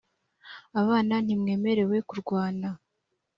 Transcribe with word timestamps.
abana 0.81 1.13
ntimwemerewe 1.23 1.97
kurwana. 2.09 2.69